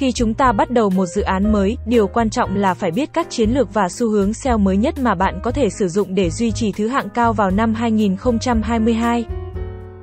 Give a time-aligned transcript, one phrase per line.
[0.00, 3.10] Khi chúng ta bắt đầu một dự án mới, điều quan trọng là phải biết
[3.12, 6.14] các chiến lược và xu hướng SEO mới nhất mà bạn có thể sử dụng
[6.14, 9.24] để duy trì thứ hạng cao vào năm 2022.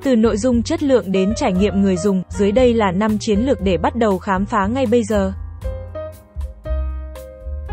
[0.04, 3.39] Từ nội dung chất lượng đến trải nghiệm người dùng, dưới đây là 5 chiến
[3.39, 5.33] lược để bắt đầu khám phá ngay bây giờ.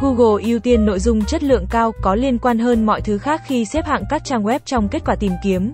[0.00, 3.43] Google ưu tiên nội dung chất lượng cao có liên quan hơn mọi thứ khác
[3.46, 5.72] khi xếp hạng các trang web trong kết quả tìm kiếm.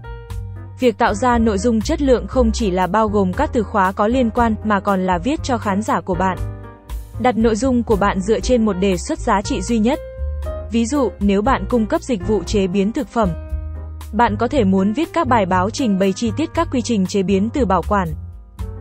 [0.80, 3.92] Việc tạo ra nội dung chất lượng không chỉ là bao gồm các từ khóa
[3.92, 6.38] có liên quan mà còn là viết cho khán giả của bạn.
[7.20, 9.98] Đặt nội dung của bạn dựa trên một đề xuất giá trị duy nhất.
[10.72, 13.28] Ví dụ, nếu bạn cung cấp dịch vụ chế biến thực phẩm,
[14.12, 17.06] bạn có thể muốn viết các bài báo trình bày chi tiết các quy trình
[17.06, 18.08] chế biến từ bảo quản,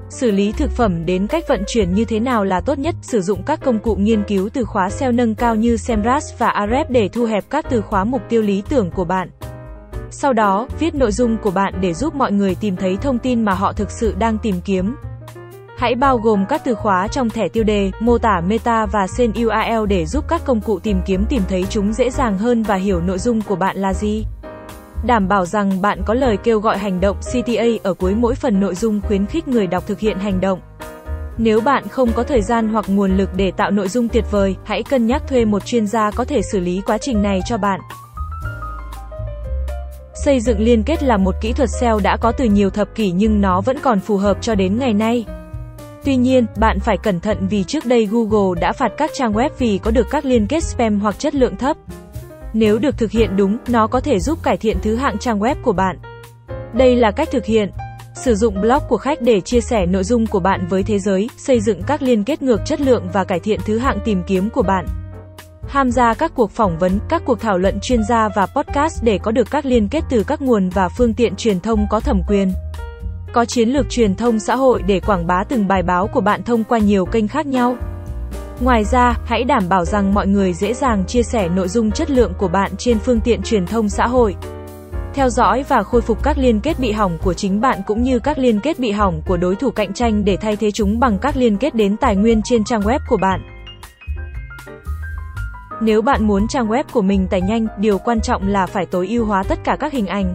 [0.09, 3.21] xử lý thực phẩm đến cách vận chuyển như thế nào là tốt nhất, sử
[3.21, 6.85] dụng các công cụ nghiên cứu từ khóa SEO nâng cao như SEMrush và Ahrefs
[6.90, 9.29] để thu hẹp các từ khóa mục tiêu lý tưởng của bạn.
[10.12, 13.44] Sau đó, viết nội dung của bạn để giúp mọi người tìm thấy thông tin
[13.44, 14.96] mà họ thực sự đang tìm kiếm.
[15.77, 19.32] Hãy bao gồm các từ khóa trong thẻ tiêu đề, mô tả meta và sen
[19.32, 22.76] URL để giúp các công cụ tìm kiếm tìm thấy chúng dễ dàng hơn và
[22.76, 24.26] hiểu nội dung của bạn là gì.
[25.05, 28.60] Đảm bảo rằng bạn có lời kêu gọi hành động CTA ở cuối mỗi phần
[28.60, 30.60] nội dung khuyến khích người đọc thực hiện hành động.
[31.37, 34.55] Nếu bạn không có thời gian hoặc nguồn lực để tạo nội dung tuyệt vời,
[34.65, 37.57] hãy cân nhắc thuê một chuyên gia có thể xử lý quá trình này cho
[37.57, 37.80] bạn.
[40.25, 43.12] Xây dựng liên kết là một kỹ thuật SEO đã có từ nhiều thập kỷ
[43.12, 45.25] nhưng nó vẫn còn phù hợp cho đến ngày nay.
[46.03, 49.49] Tuy nhiên, bạn phải cẩn thận vì trước đây Google đã phạt các trang web
[49.57, 51.77] vì có được các liên kết spam hoặc chất lượng thấp.
[52.53, 55.55] Nếu được thực hiện đúng, nó có thể giúp cải thiện thứ hạng trang web
[55.63, 55.97] của bạn.
[56.73, 57.71] Đây là cách thực hiện.
[58.15, 61.29] Sử dụng blog của khách để chia sẻ nội dung của bạn với thế giới,
[61.37, 64.50] xây dựng các liên kết ngược chất lượng và cải thiện thứ hạng tìm kiếm
[64.50, 64.85] của bạn.
[65.72, 69.17] Tham gia các cuộc phỏng vấn, các cuộc thảo luận chuyên gia và podcast để
[69.17, 72.22] có được các liên kết từ các nguồn và phương tiện truyền thông có thẩm
[72.28, 72.51] quyền.
[73.34, 76.44] Có chiến lược truyền thông xã hội để quảng bá từng bài báo của bạn
[76.44, 77.78] thông qua nhiều kênh khác nhau.
[78.59, 82.12] Ngoài ra, hãy đảm bảo rằng mọi người dễ dàng chia sẻ nội dung chất
[82.12, 84.35] lượng của bạn trên phương tiện truyền thông xã hội.
[85.13, 88.19] Theo dõi và khôi phục các liên kết bị hỏng của chính bạn cũng như
[88.19, 91.18] các liên kết bị hỏng của đối thủ cạnh tranh để thay thế chúng bằng
[91.18, 93.59] các liên kết đến tài nguyên trên trang web của bạn.
[95.81, 99.07] Nếu bạn muốn trang web của mình tải nhanh, điều quan trọng là phải tối
[99.07, 100.34] ưu hóa tất cả các hình ảnh.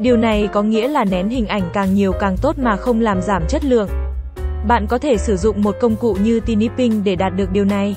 [0.00, 3.20] Điều này có nghĩa là nén hình ảnh càng nhiều càng tốt mà không làm
[3.20, 3.88] giảm chất lượng.
[4.68, 7.96] Bạn có thể sử dụng một công cụ như Tiniping để đạt được điều này.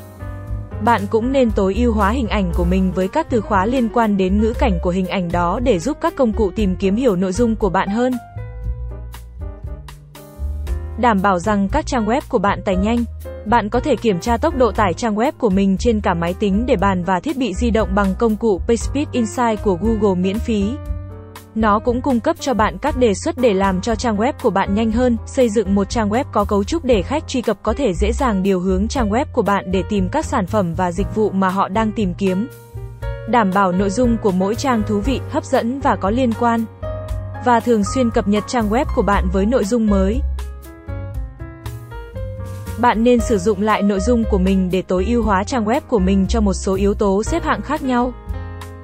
[0.84, 3.90] Bạn cũng nên tối ưu hóa hình ảnh của mình với các từ khóa liên
[3.94, 6.96] quan đến ngữ cảnh của hình ảnh đó để giúp các công cụ tìm kiếm
[6.96, 8.14] hiểu nội dung của bạn hơn.
[11.00, 13.04] Đảm bảo rằng các trang web của bạn tải nhanh.
[13.50, 16.36] Bạn có thể kiểm tra tốc độ tải trang web của mình trên cả máy
[16.40, 20.22] tính để bàn và thiết bị di động bằng công cụ PageSpeed Insight của Google
[20.22, 20.72] miễn phí.
[21.56, 24.50] Nó cũng cung cấp cho bạn các đề xuất để làm cho trang web của
[24.50, 27.58] bạn nhanh hơn, xây dựng một trang web có cấu trúc để khách truy cập
[27.64, 30.74] có thể dễ dàng điều hướng trang web của bạn để tìm các sản phẩm
[30.74, 32.48] và dịch vụ mà họ đang tìm kiếm.
[33.30, 36.66] Đảm bảo nội dung của mỗi trang thú vị, hấp dẫn và có liên quan.
[37.46, 40.22] Và thường xuyên cập nhật trang web của bạn với nội dung mới.
[42.82, 45.82] Bạn nên sử dụng lại nội dung của mình để tối ưu hóa trang web
[45.88, 48.14] của mình cho một số yếu tố xếp hạng khác nhau.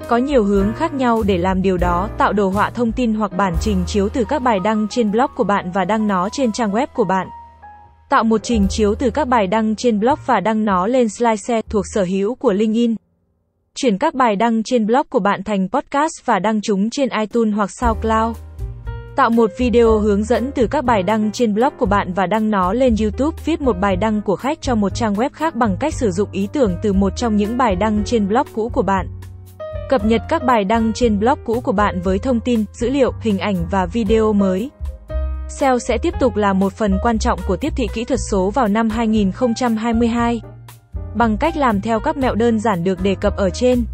[0.07, 3.31] Có nhiều hướng khác nhau để làm điều đó, tạo đồ họa thông tin hoặc
[3.37, 6.51] bản trình chiếu từ các bài đăng trên blog của bạn và đăng nó trên
[6.51, 7.27] trang web của bạn.
[8.09, 11.61] Tạo một trình chiếu từ các bài đăng trên blog và đăng nó lên SlideShare
[11.69, 12.95] thuộc sở hữu của LinkedIn.
[13.75, 17.55] Chuyển các bài đăng trên blog của bạn thành podcast và đăng chúng trên iTunes
[17.55, 18.37] hoặc SoundCloud.
[19.15, 22.51] Tạo một video hướng dẫn từ các bài đăng trên blog của bạn và đăng
[22.51, 25.77] nó lên YouTube, viết một bài đăng của khách cho một trang web khác bằng
[25.79, 28.81] cách sử dụng ý tưởng từ một trong những bài đăng trên blog cũ của
[28.81, 29.07] bạn.
[29.89, 33.11] Cập nhật các bài đăng trên blog cũ của bạn với thông tin, dữ liệu,
[33.21, 34.71] hình ảnh và video mới.
[35.47, 38.49] SEO sẽ tiếp tục là một phần quan trọng của tiếp thị kỹ thuật số
[38.49, 40.41] vào năm 2022.
[41.15, 43.85] Bằng cách làm theo các mẹo đơn giản được đề cập ở trên,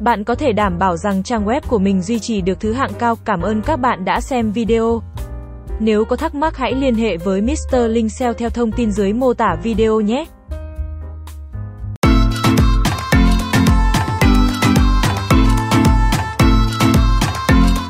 [0.00, 2.92] bạn có thể đảm bảo rằng trang web của mình duy trì được thứ hạng
[2.98, 3.16] cao.
[3.24, 5.02] Cảm ơn các bạn đã xem video.
[5.80, 7.76] Nếu có thắc mắc hãy liên hệ với Mr.
[7.88, 10.24] Linh SEO theo thông tin dưới mô tả video nhé.